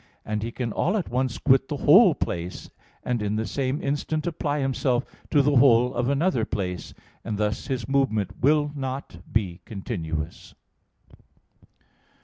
And 0.25 0.41
he 0.41 0.51
can 0.51 0.73
all 0.73 0.97
at 0.97 1.09
once 1.09 1.37
quit 1.37 1.67
the 1.67 1.77
whole 1.77 2.15
place, 2.15 2.71
and 3.03 3.21
in 3.21 3.35
the 3.35 3.45
same 3.45 3.79
instant 3.83 4.25
apply 4.25 4.57
himself 4.59 5.05
to 5.29 5.43
the 5.43 5.57
whole 5.57 5.93
of 5.93 6.09
another 6.09 6.43
place, 6.43 6.95
and 7.23 7.37
thus 7.37 7.67
his 7.67 7.87
movement 7.87 8.31
will 8.41 8.71
not 8.73 9.17
be 9.31 9.61
continuous. 9.63 10.55